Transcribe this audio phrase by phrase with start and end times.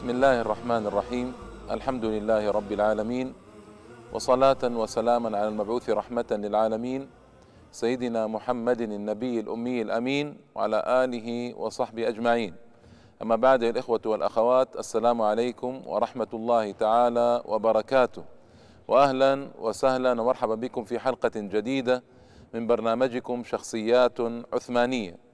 [0.00, 1.32] بسم الله الرحمن الرحيم
[1.70, 3.34] الحمد لله رب العالمين
[4.12, 7.08] وصلاة وسلاما على المبعوث رحمة للعالمين
[7.72, 12.54] سيدنا محمد النبي الأمي الأمين وعلى آله وصحبه أجمعين
[13.22, 18.24] أما بعد الإخوة والأخوات السلام عليكم ورحمة الله تعالى وبركاته
[18.88, 22.02] وأهلا وسهلا ومرحبا بكم في حلقة جديدة
[22.54, 24.20] من برنامجكم شخصيات
[24.52, 25.29] عثمانية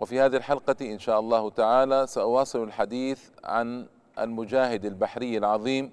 [0.00, 3.86] وفي هذه الحلقة إن شاء الله تعالى سأواصل الحديث عن
[4.18, 5.90] المجاهد البحري العظيم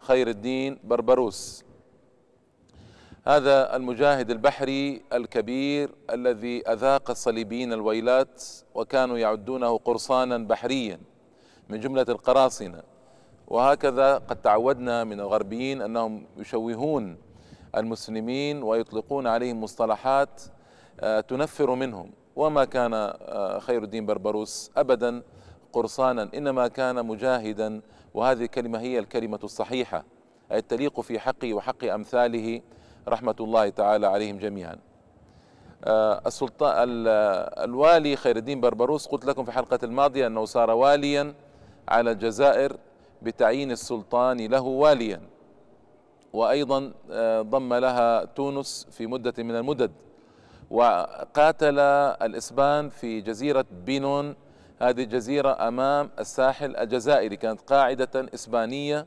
[0.00, 1.64] خير الدين بربروس.
[3.26, 11.00] هذا المجاهد البحري الكبير الذي أذاق الصليبيين الويلات وكانوا يعدونه قرصانا بحريا
[11.68, 12.82] من جملة القراصنة.
[13.48, 17.16] وهكذا قد تعودنا من الغربيين أنهم يشوهون
[17.76, 20.42] المسلمين ويطلقون عليهم مصطلحات
[21.28, 22.10] تنفر منهم.
[22.36, 23.12] وما كان
[23.60, 25.22] خير الدين بربروس أبدا
[25.72, 27.80] قرصانا إنما كان مجاهدا
[28.14, 30.04] وهذه الكلمة هي الكلمة الصحيحة
[30.52, 32.60] أي تليق في حقه وحق أمثاله
[33.08, 34.76] رحمة الله تعالى عليهم جميعا.
[36.26, 36.74] السلطان
[37.64, 41.34] الوالي خير الدين بربروس قلت لكم في الحلقة الماضية أنه صار واليا
[41.88, 42.76] على الجزائر
[43.22, 45.20] بتعيين السلطان له واليا
[46.32, 46.92] وأيضا
[47.40, 49.92] ضم لها تونس في مدة من المدد.
[50.74, 51.78] وقاتل
[52.22, 54.36] الإسبان في جزيرة بينون.
[54.82, 59.06] هذه الجزيرة أمام الساحل الجزائري كانت قاعدة إسبانية.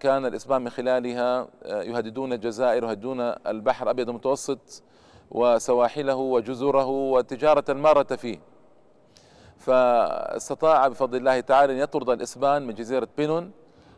[0.00, 4.82] كان الإسبان من خلالها يهددون الجزائر ويهددون البحر الأبيض المتوسط
[5.30, 8.38] وسواحله وجزره والتجارة المارة فيه.
[9.58, 13.50] فاستطاع بفضل الله تعالى أن يطرد الإسبان من جزيرة بينون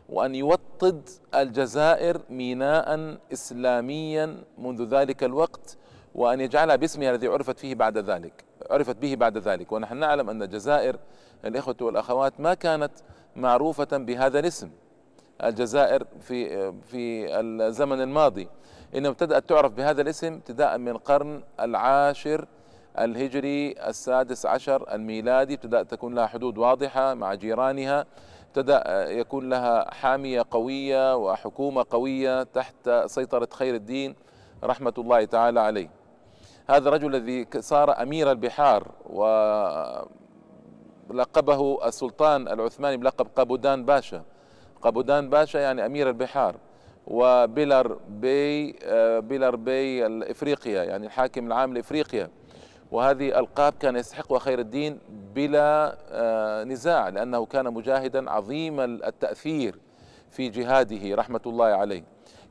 [0.09, 5.77] وأن يوطد الجزائر ميناء إسلاميا منذ ذلك الوقت.
[6.15, 9.71] وأن يجعلها باسمها الذي عرفت فيه بعد ذلك عرفت به بعد ذلك.
[9.71, 10.97] ونحن نعلم أن الجزائر
[11.45, 12.91] الإخوة والأخوات ما كانت
[13.35, 14.69] معروفة بهذا الاسم.
[15.43, 18.47] الجزائر في في الزمن الماضي
[18.95, 22.45] إنما ابتدأت تعرف بهذا الاسم ابتداء من القرن العاشر
[22.99, 25.53] الهجري السادس عشر الميلادي.
[25.53, 28.05] ابتدأت تكون لها حدود واضحة مع جيرانها.
[28.47, 34.15] ابتدأ يكون لها حامية قوية وحكومة قوية تحت سيطرة خير الدين
[34.63, 36.00] رحمة الله تعالى عليه.
[36.69, 38.87] هذا الرجل الذي صار أمير البحار
[41.09, 44.23] ولقبه السلطان العثماني بلقب قابودان باشا.
[44.81, 46.55] قابودان باشا يعني أمير البحار
[47.07, 48.71] وبيلر بي
[49.21, 52.29] بيلر بي الإفريقيا يعني الحاكم العام لإفريقيا.
[52.91, 54.99] وهذه ألقاب كان يستحقها خير الدين
[55.35, 55.97] بلا
[56.67, 59.79] نزاع لأنه كان مجاهدا عظيم التأثير
[60.29, 62.03] في جهاده رحمة الله عليه.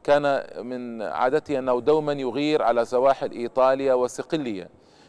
[0.04, 4.68] كان من عادته أنه دوما يغير على سواحل إيطاليا وصقلية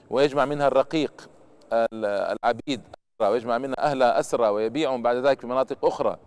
[0.10, 1.30] ويجمع منها الرقيق
[1.74, 2.82] العبيد
[3.20, 6.18] ويجمع منها أهل أسرى ويبيعهم بعد ذلك في مناطق أخرى.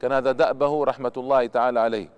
[0.00, 2.10] كان هذا دأبه رحمة الله تعالى عليه.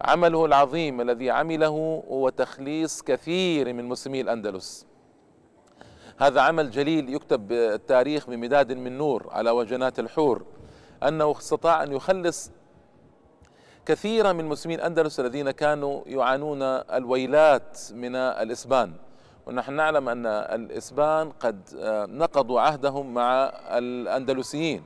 [0.00, 4.86] عمله العظيم الذي عمله هو تخليص كثير من مسلمي الأندلس.
[6.18, 10.44] هذا عمل جليل يكتب التاريخ بمداد من نور على وجنات الحور
[11.02, 12.50] أنه استطاع أن يخلص
[13.88, 18.92] كثيرا من مسلمين الأندلس الذين كانوا يعانون الويلات من الإسبان.
[19.46, 21.60] ونحن نعلم أن الإسبان قد
[22.08, 24.82] نقضوا عهدهم مع الأندلسيين.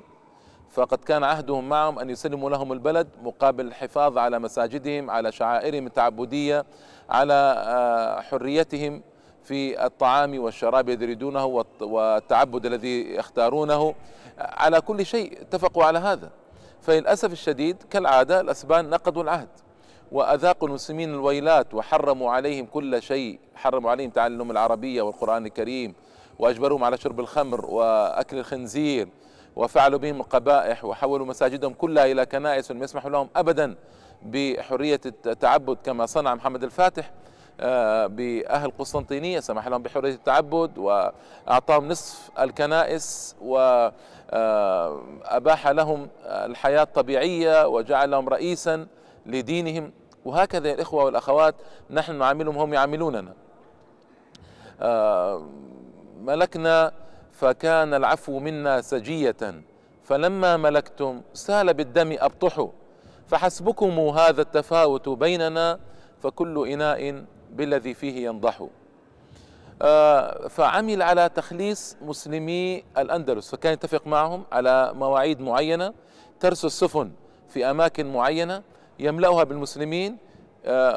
[0.71, 6.65] فقد كان عهدهم معهم أن يسلموا لهم البلد مقابل الحفاظ على مساجدهم على شعائرهم التعبدية
[7.11, 9.03] على حريتهم
[9.43, 13.95] في الطعام والشراب الذي يريدونه والتعبد الذي يختارونه.
[14.39, 16.31] على كل شيء اتفقوا على هذا.
[16.83, 19.49] فللأسف الشديد كالعادة الأسبان نقضوا العهد.
[20.13, 23.39] وأذاقوا المسلمين الويلات وحرموا عليهم كل شيء.
[23.55, 25.95] حرموا عليهم تعلم العربية والقرآن الكريم
[26.39, 29.09] وأجبروهم على شرب الخمر وأكل الخنزير
[29.57, 33.75] وفعلوا بهم القبائح وحولوا مساجدهم كلها إلى كنائس ولم يسمحوا لهم أبدا
[34.23, 37.11] بحرية التعبد كما صنع محمد الفاتح.
[38.07, 43.37] بأهل قسطنطينية سمح لهم بحرية التعبد وأعطاهم نصف الكنائس
[44.33, 44.89] وأباح
[45.69, 48.87] لهم الحياة الطبيعية وجعل لهم رئيسا
[49.27, 49.93] لدينهم.
[50.25, 51.55] وهكذا يا الإخوة والأخوات
[51.91, 53.33] نحن نعاملهم هم يعاملوننا.
[56.21, 56.93] ملكنا
[57.33, 59.63] فكان العفو منا سجية
[60.03, 62.69] فلما ملكتم سال بالدم أبطحوا
[63.27, 65.79] فحسبكم هذا التفاوت بيننا
[66.23, 68.67] فكل إناء بالذي فيه ينضح.
[70.49, 75.95] فعمل على تخليص مسلمي الأندلس فكان يتفق معهم على مواعيد معينة
[76.41, 77.11] ترسو السفن
[77.49, 78.63] في أماكن معينة
[78.99, 80.17] يملأها بالمسلمين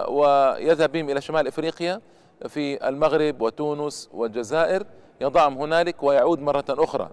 [0.07, 2.02] ويذهب بهم إلى شمال إفريقيا
[2.48, 4.86] في المغرب وتونس والجزائر.
[5.22, 7.10] يضعهم هنالك ويعود مرة أخرى.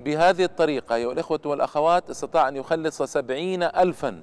[0.00, 4.20] بهذه الطريقة أيها الإخوة والأخوات استطاع أن يخلص سبعين ألفا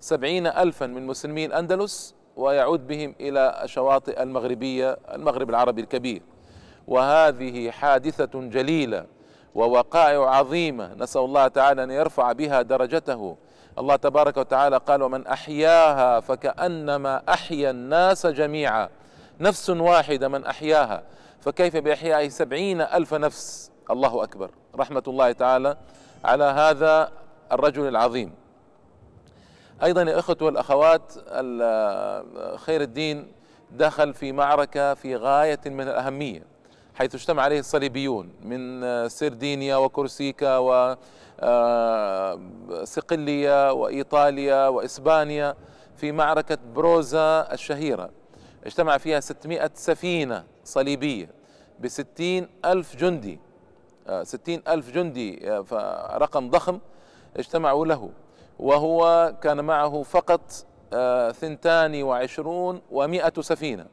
[0.00, 6.22] سبعين ألفا من مسلمي الأندلس ويعود بهم إلى الشواطئ المغربية المغرب العربي الكبير.
[6.86, 9.06] وهذه حادثة جليلة
[9.54, 13.36] ووقائع عظيمة نسأل الله تعالى أن يرفع بها درجته.
[13.78, 18.88] الله تبارك وتعالى قال ومن أحياها فكأنما أحيا الناس جميعا.
[19.40, 21.02] نفس واحدة من أحياها.
[21.40, 24.50] فكيف بإحياء سبعين ألف نفس؟ الله أكبر.
[24.76, 25.76] رحمة الله تعالى
[26.24, 27.10] على هذا
[27.52, 28.32] الرجل العظيم.
[29.82, 31.12] أيضا يا إخوة والأخوات
[32.56, 33.32] خير الدين
[33.70, 36.42] دخل في معركة في غاية من الأهمية
[36.94, 40.58] حيث اجتمع عليه الصليبيون من سردينيا وكورسيكا
[42.68, 45.54] وصقلية وإيطاليا وإسبانيا
[45.96, 48.10] في معركة بروزا الشهيرة.
[48.66, 51.30] اجتمع فيها 600 سفينة صليبية
[51.80, 53.40] بستين ألف جندي
[54.22, 55.48] ستين ألف جندي
[56.14, 56.78] رقم ضخم
[57.36, 58.10] اجتمعوا له.
[58.58, 60.40] وهو كان معه فقط
[61.32, 63.86] ثنتان وعشرون ومائة سفينة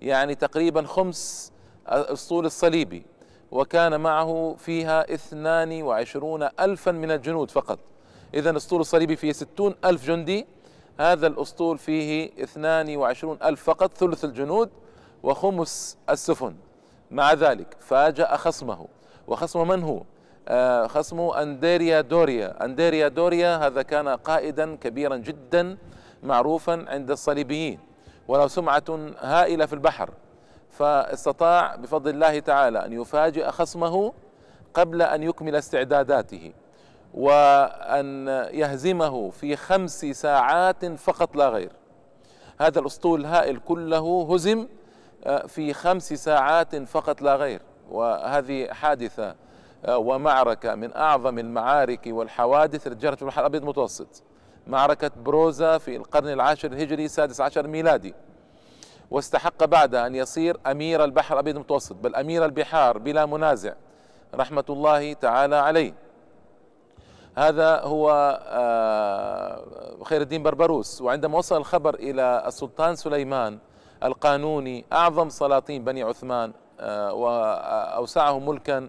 [0.00, 1.52] يعني تقريبا خمس
[1.92, 3.02] الاسطول الصليبي
[3.50, 7.78] وكان معه فيها اثنان وعشرون ألفا من الجنود فقط.
[8.34, 10.46] إذا الاسطول الصليبي فيه ستون ألف جندي
[11.00, 14.70] هذا الأسطول فيه اثنان وعشرون ألف فقط ثلث الجنود
[15.22, 16.54] وخمس السفن.
[17.10, 18.86] مع ذلك فاجأ خصمه.
[19.26, 20.04] وخصم من هو؟ آه
[20.86, 22.64] خصمه أنديريا دوريا.
[22.64, 25.76] أنديريا دوريا هذا كان قائدا كبيرا جدا
[26.22, 27.78] معروفا عند الصليبيين
[28.28, 28.84] وله سمعة
[29.20, 30.10] هائلة في البحر.
[30.70, 34.12] فاستطاع بفضل الله تعالى أن يفاجئ خصمه
[34.74, 36.52] قبل أن يكمل استعداداته
[37.14, 41.72] وأن يهزمه في خمس ساعات فقط لا غير.
[42.60, 44.66] هذا الأسطول الهائل كله هزم
[45.24, 47.60] آه، في خمس ساعات فقط لا غير.
[47.90, 49.34] وهذه حادثة آه،
[49.88, 54.22] ومعركة من أعظم المعارك والحوادث التي جرت في البحر الأبيض المتوسط.
[54.66, 58.14] معركة بروزا في القرن العاشر الهجري السادس عشر ميلادي.
[59.10, 63.72] واستحق بعد أن يصير أمير البحر الأبيض المتوسط بل أمير البحار بلا منازع.
[64.34, 65.94] رحمة الله تعالى عليه.
[67.36, 68.10] هذا هو
[68.48, 69.64] آه،
[70.04, 71.02] خير الدين بربروس.
[71.02, 73.58] وعندما وصل الخبر إلى السلطان سليمان
[74.04, 78.88] القانوني أعظم سلاطين بني عثمان آه، وأوسعهم ملكا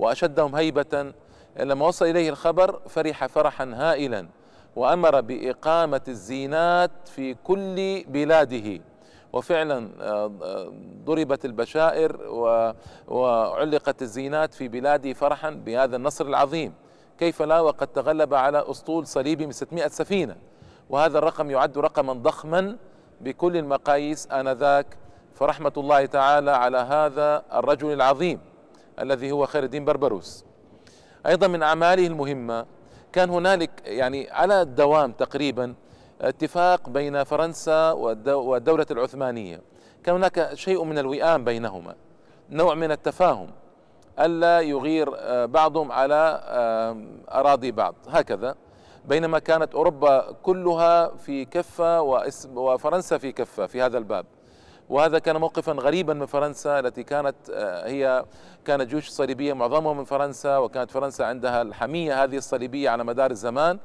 [0.00, 1.12] وأشدهم هيبة.
[1.60, 4.28] لما وصل إليه الخبر فرح فرحا هائلا
[4.76, 8.80] وأمر بإقامة الزينات في كل بلاده.
[9.32, 10.32] وفعلا آه،
[11.04, 12.16] ضربت البشائر
[13.08, 16.72] وعلقت الزينات في بلاده فرحا بهذا النصر العظيم.
[17.18, 20.36] كيف لا؟ وقد تغلب على أسطول صليبي من 600 سفينة.
[20.90, 22.76] وهذا الرقم يعد رقما ضخما
[23.20, 24.86] بكل المقاييس آنذاك.
[25.34, 28.49] فرحمة الله تعالى على هذا الرجل العظيم.
[29.00, 30.44] الذي هو خير الدين بربروس.
[31.26, 32.66] أيضا من أعماله المهمة
[33.12, 35.74] كان هنالك يعني على الدوام تقريبا
[36.20, 39.60] اتفاق بين فرنسا والدولة العثمانية.
[40.04, 41.94] كان هناك شيء من الوئام بينهما
[42.50, 43.50] نوع من التفاهم
[44.20, 46.96] ألا يغير آه، بعضهم على آه،
[47.30, 47.94] أراضي بعض.
[48.08, 48.54] هكذا
[49.04, 52.02] بينما كانت أوروبا كلها في كفة
[52.54, 54.26] وفرنسا في كفة في هذا الباب.
[54.90, 58.24] وهذا كان موقفا غريبا من فرنسا التي كانت آه، هي
[58.64, 63.78] كانت جيوش صليبية معظمها من فرنسا وكانت فرنسا عندها الحمية هذه الصليبية على مدار الزمان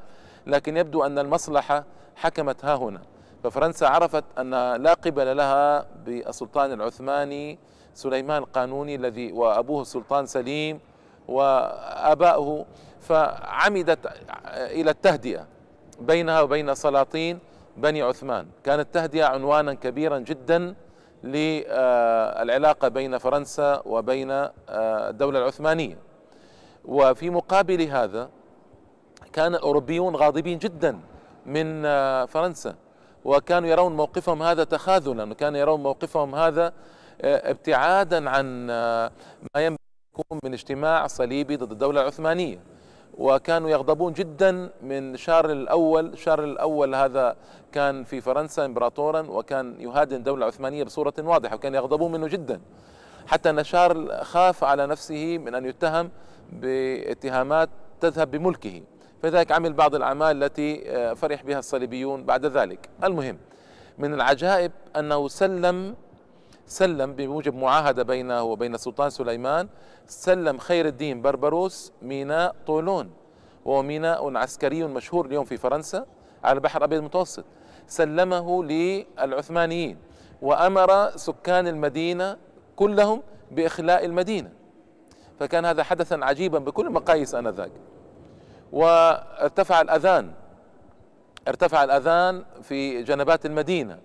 [0.47, 1.83] لكن يبدو أن المصلحة
[2.15, 3.01] حكمت ها هنا.
[3.43, 7.59] ففرنسا عرفت أن لا قبل لها بالسلطان العثماني
[7.93, 10.79] سليمان القانوني الذي وأبوه السلطان سليم
[11.27, 12.65] وآباؤه
[13.01, 13.99] فعمدت
[14.47, 15.47] إلى التهدئة
[15.99, 17.39] بينها وبين سلاطين
[17.77, 18.47] بني عثمان.
[18.63, 20.75] كانت تهدئة عنوانا كبيرا جدا
[21.23, 24.27] للعلاقة بين فرنسا وبين
[24.69, 25.97] الدولة العثمانية.
[26.85, 28.29] وفي مقابل هذا
[29.33, 30.99] كان الأوروبيون غاضبين جدا
[31.45, 31.83] من
[32.25, 32.75] فرنسا
[33.25, 36.73] وكانوا يرون موقفهم هذا تخاذلا وكانوا يرون موقفهم هذا
[37.21, 39.11] آه، ابتعادا عن آه،
[39.55, 39.79] ما ينبغي
[40.13, 42.59] يكون من اجتماع صليبي ضد الدولة العثمانية.
[43.17, 46.17] وكانوا يغضبون جدا من شارل الأول.
[46.17, 47.35] شارل الأول هذا
[47.71, 52.61] كان في فرنسا إمبراطورا وكان يهادن الدولة العثمانية بصورة واضحة وكان يغضبون منه جدا.
[53.27, 56.09] حتى أن شارل خاف على نفسه من أن يتهم
[56.51, 57.69] باتهامات
[58.01, 58.81] تذهب بملكه.
[59.23, 62.89] فذلك عمل بعض الأعمال التي آه، فرح بها الصليبيون بعد ذلك.
[63.03, 63.37] المهم
[63.97, 65.95] من العجائب أنه سلم
[66.67, 69.67] سلم بموجب معاهدة بينه وبين السلطان سليمان.
[70.07, 73.11] سلم خير الدين بربروس ميناء طولون
[73.65, 76.05] وهو ميناء عسكري مشهور اليوم في فرنسا
[76.43, 77.43] على البحر الأبيض المتوسط.
[77.87, 79.97] سلمه للعثمانيين
[80.41, 82.37] وأمر سكان المدينة
[82.75, 84.51] كلهم بإخلاء المدينة.
[85.39, 87.71] فكان هذا حدثا عجيبا بكل المقاييس آنذاك.
[88.71, 90.31] وارتفع الأذان
[91.47, 93.99] ارتفع الأذان في جنبات المدينة.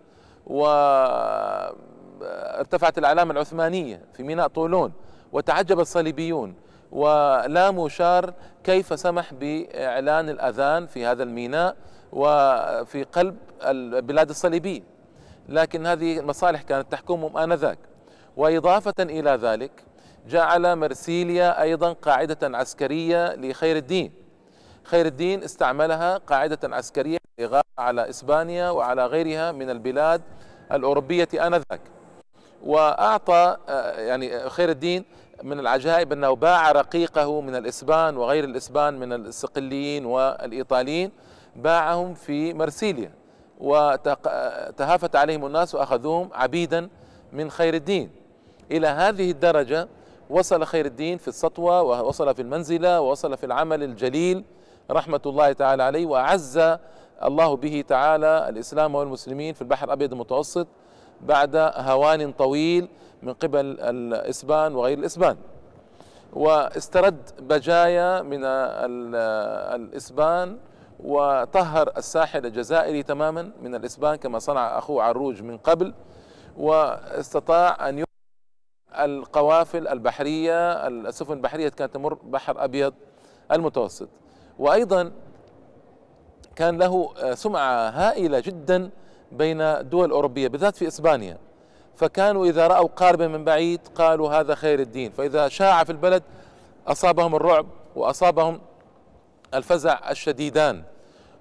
[2.20, 4.92] وارتفعت الأعلام العثمانية في ميناء طولون
[5.32, 6.54] وتعجب الصليبيون
[6.92, 8.34] ولاموا شار
[8.64, 11.76] كيف سمح بإعلان الأذان في هذا الميناء
[12.12, 14.82] وفي قلب البلاد الصليبية.
[15.48, 17.78] لكن هذه المصالح كانت تحكمهم آنذاك.
[18.36, 19.84] وإضافة إلى ذلك
[20.28, 24.12] جعل مرسيليا أيضا قاعدة عسكرية لخير الدين.
[24.84, 27.18] خير الدين استعملها قاعدة عسكرية
[27.78, 30.22] على إسبانيا وعلى غيرها من البلاد
[30.72, 31.80] الأوروبية آنذاك.
[32.64, 35.04] وأعطى آه، يعني خير الدين
[35.42, 41.12] من العجائب أنه باع رقيقه من الإسبان وغير الإسبان من الصقليين والإيطاليين
[41.56, 43.12] باعهم في مرسيليا
[43.60, 46.88] وتهافت عليهم الناس وأخذوهم عبيدا
[47.32, 48.10] من خير الدين.
[48.72, 49.88] إلى هذه الدرجة
[50.30, 54.44] وصل خير الدين في السطوة ووصل في المنزلة ووصل في العمل الجليل
[54.90, 56.76] رحمة الله تعالى عليه وأعز
[57.24, 60.66] الله به تعالى الإسلام والمسلمين في البحر الأبيض المتوسط
[61.22, 62.88] بعد هوان طويل
[63.22, 65.36] من قبل الإسبان وغير الإسبان.
[66.32, 70.58] واسترد بجايا من الإسبان
[71.00, 75.94] وطهر الساحل الجزائري تماما من الإسبان كما صنع أخوه عروج من قبل
[76.56, 78.04] واستطاع أن
[78.94, 82.94] القوافل البحرية السفن البحرية كانت تمر بحر أبيض
[83.52, 84.08] المتوسط.
[84.58, 85.12] وأيضا
[86.56, 88.90] كان له سمعة هائلة جدا
[89.32, 91.38] بين الدول الأوروبية بالذات في إسبانيا.
[91.96, 95.12] فكانوا إذا رأوا قاربا من بعيد قالوا هذا خير الدين.
[95.12, 96.22] فإذا شاع في البلد
[96.86, 98.60] أصابهم الرعب وأصابهم
[99.54, 100.82] الفزع الشديدان.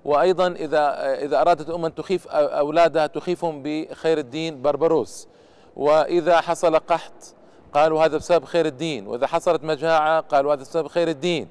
[0.05, 5.27] وأيضا إذا إذا أرادت الأمة أن تخيف أولادها تخيفهم بخير الدين بربروس.
[5.75, 7.35] وإذا حصل قحط
[7.73, 9.07] قالوا هذا بسبب خير الدين.
[9.07, 11.47] وإذا حصلت مجاعة قالوا هذا بسبب خير الدين.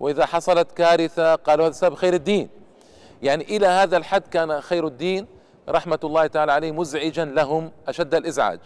[0.00, 2.48] وإذا حصلت كارثة قالوا هذا بسبب خير الدين.
[3.22, 5.26] يعني إلى هذا الحد كان خير الدين.
[5.68, 8.60] رحمة الله تعالى عليه مزعجا لهم أشد الإزعاج.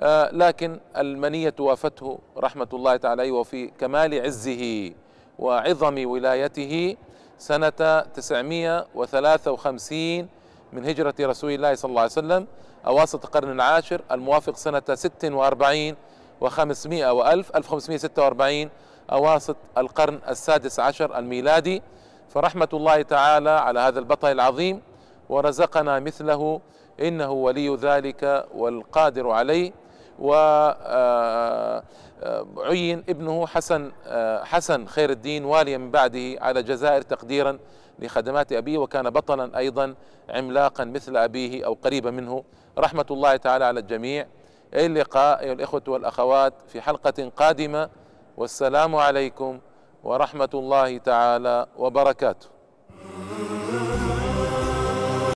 [0.00, 4.92] آه لكن المنية وافته رحمة الله تعالى عليه وفي كمال عزه
[5.38, 6.96] وعظم ولايته
[7.38, 10.28] سنة 953
[10.72, 12.46] من هجرة رسول الله صلى الله عليه وسلم
[12.86, 15.96] أواسط القرن العاشر الموافق سنة 46
[16.40, 18.70] و500 وألف 1546
[19.12, 21.82] أواسط القرن السادس عشر الميلادي.
[22.28, 24.82] فرحمة الله تعالى على هذا البطل العظيم
[25.30, 26.60] ورزقنا مثله
[27.00, 29.72] إنه ولي ذلك والقادر عليه.
[32.56, 33.92] وعين ابنه حسن
[34.42, 37.58] حسن خير الدين واليا من بعده على الجزائر تقديرا
[37.98, 39.94] لخدمات أبيه وكان بطلا أيضا
[40.28, 42.44] عملاقا مثل أبيه أو قريبا منه.
[42.78, 44.26] رحمة الله تعالى على الجميع.
[44.74, 47.90] إلى اللقاء أيها الإخوة والأخوات في حلقة قادمة.
[48.36, 49.60] والسلام عليكم
[50.04, 52.59] ورحمة الله تعالى وبركاته.